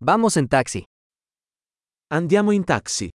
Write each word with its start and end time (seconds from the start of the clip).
Vamos 0.00 0.36
en 0.36 0.46
taxi. 0.46 0.84
Andiamo 2.08 2.52
in 2.52 2.64
taxi. 2.64 3.10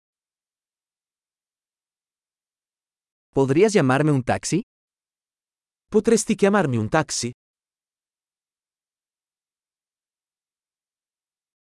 ¿Podrías 3.34 3.74
llamarme 3.74 4.12
un 4.12 4.22
taxi? 4.22 4.62
Potresti 5.90 6.36
chiamarmi 6.36 6.78
un 6.78 6.88
taxi? 6.88 7.32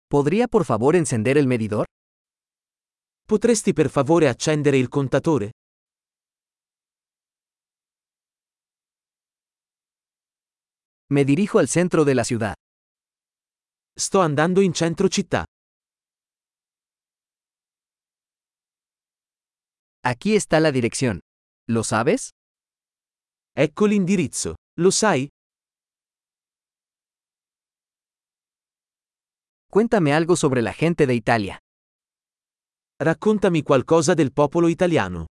¿Podría 0.09 0.49
por 0.49 0.65
favor 0.65 0.97
encender 0.97 1.39
el 1.39 1.47
medidor? 1.47 1.87
Potresti 3.25 3.73
per 3.73 3.91
favore 3.91 4.29
accendere 4.29 4.79
il 4.79 4.89
contatore? 4.89 5.51
Me 11.09 11.25
dirijo 11.25 11.61
al 11.61 11.69
centro 11.69 12.05
de 12.05 12.15
la 12.17 12.25
ciudad. 12.25 12.55
Sto 13.97 14.21
andando 14.23 14.61
in 14.61 14.73
centro 14.75 15.09
città. 15.09 15.45
Aquí 20.03 20.35
está 20.35 20.59
la 20.59 20.73
dirección. 20.73 21.21
¿Lo 21.69 21.85
sabes? 21.85 22.31
Ecco 23.55 23.87
l'indirizzo. 23.87 24.57
Lo 24.77 24.91
sai? 24.91 25.29
Cuéntame 29.71 30.13
algo 30.13 30.35
sobre 30.35 30.61
la 30.61 30.73
gente 30.73 31.07
de 31.07 31.15
Italia. 31.15 31.61
Raccontami 32.99 33.63
qualcosa 33.63 34.17
del 34.17 34.33
popolo 34.33 34.69
italiano. 34.69 35.27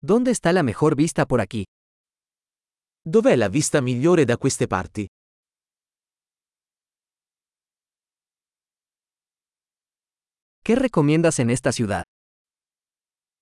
¿Dónde 0.00 0.30
está 0.30 0.52
la 0.54 0.62
mejor 0.62 0.96
vista 0.96 1.26
por 1.26 1.42
aquí? 1.42 1.64
Dov'è 3.04 3.34
la 3.34 3.48
vista 3.48 3.80
migliore 3.80 4.24
da 4.24 4.36
queste 4.36 4.68
parti? 4.68 5.04
¿Qué 10.62 10.76
recomiendas 10.76 11.40
en 11.40 11.50
esta 11.50 11.72
ciudad? 11.72 12.04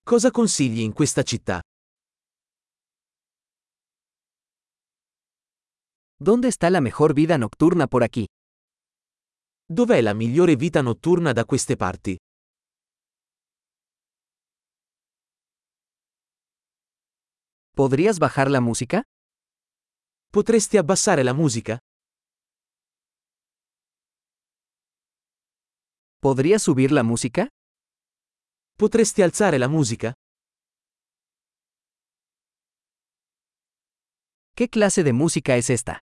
Cosa 0.02 0.30
consigli 0.30 0.80
in 0.80 0.94
questa 0.94 1.22
città? 1.22 1.60
¿Dónde 6.16 6.48
está 6.48 6.70
la 6.70 6.80
mejor 6.80 7.12
vida 7.12 7.36
nocturna 7.36 7.86
por 7.86 8.02
aquí? 8.02 8.24
Dov'è 9.66 10.00
la 10.00 10.14
migliore 10.14 10.56
vita 10.56 10.80
notturna 10.80 11.34
da 11.34 11.44
queste 11.44 11.76
parti? 11.76 12.16
¿Podrías 17.76 18.18
bajar 18.18 18.50
la 18.50 18.62
música? 18.62 19.02
Potresti 20.32 20.76
abbassare 20.76 21.24
la 21.24 21.34
musica? 21.34 21.76
¿Podrías 26.20 26.62
subir 26.62 26.92
la 26.92 27.02
música? 27.02 27.48
Potresti 28.78 29.22
alzare 29.22 29.58
la 29.58 29.66
musica? 29.66 30.12
¿Qué 34.54 34.68
clase 34.68 35.02
de 35.02 35.12
música 35.12 35.56
es 35.56 35.68
esta? 35.68 35.98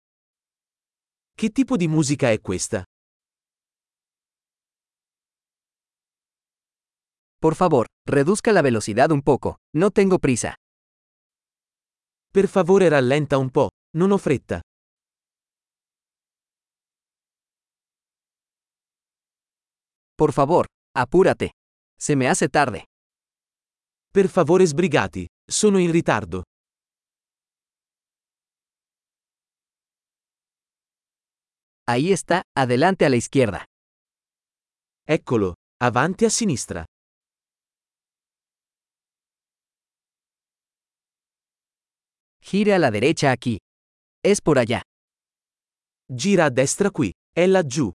Che 1.37 1.51
tipo 1.51 1.77
di 1.77 1.87
musica 1.89 2.31
è 2.31 2.41
questa? 2.41 2.83
Por 7.39 7.55
favor, 7.57 7.87
reduzca 8.09 8.53
la 8.53 8.63
velocidad 8.63 9.11
un 9.11 9.21
poco. 9.21 9.59
No 9.75 9.91
tengo 9.91 10.19
prisa. 10.19 10.55
Per 12.33 12.49
favore 12.49 12.89
rallenta 12.89 13.37
un 13.37 13.51
po', 13.51 13.69
non 13.95 14.11
ho 14.11 14.19
fretta. 14.19 14.61
Por 20.15 20.33
favor, 20.33 20.67
apúrate. 20.97 21.51
Se 21.99 22.15
me 22.17 22.29
hace 22.29 22.49
tarde. 22.49 22.85
Per 24.11 24.29
favore 24.29 24.67
sbrigati, 24.67 25.27
sono 25.45 25.79
in 25.79 25.91
ritardo. 25.91 26.43
Ahí 31.87 32.13
está, 32.13 32.43
adelante 32.57 33.05
a 33.05 33.09
la 33.09 33.17
izquierda. 33.17 33.65
Eccolo, 35.07 35.55
avanti 35.83 36.25
a 36.25 36.31
sinistra. 36.31 36.85
Gire 42.41 42.75
a 42.75 42.79
la 42.79 42.91
derecha 42.91 43.31
aquí. 43.31 43.59
Es 44.27 44.41
por 44.41 44.59
allá. 44.59 44.81
Gira 46.09 46.47
a 46.47 46.51
destra 46.51 46.91
qui, 46.91 47.13
è 47.35 47.47
laggiù. 47.47 47.93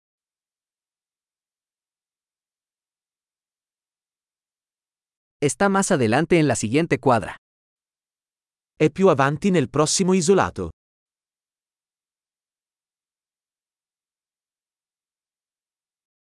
Está 5.42 5.70
más 5.70 5.90
adelante 5.90 6.38
en 6.38 6.48
la 6.48 6.54
siguiente 6.56 7.00
cuadra. 7.00 7.36
È 8.76 8.92
più 8.92 9.08
avanti 9.10 9.50
nel 9.50 9.70
prossimo 9.72 10.14
isolato. 10.14 10.70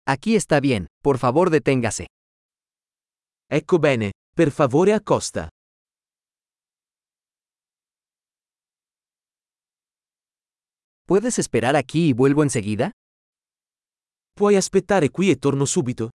Aquí 0.07 0.37
está 0.37 0.61
bien, 0.61 0.87
por 1.03 1.19
favor 1.19 1.51
deténgase. 1.51 2.07
Ecco 3.51 3.79
bene, 3.81 4.13
per 4.33 4.53
favore 4.53 4.93
accosta. 4.93 5.49
¿Puedes 11.07 11.39
esperar 11.39 11.77
aquí 11.77 12.09
y 12.09 12.13
vuelvo 12.13 12.43
enseguida? 12.43 12.91
Puoi 14.35 14.57
aspettare 14.57 15.09
qui 15.09 15.31
e 15.31 15.37
torno 15.37 15.65
subito? 15.65 16.11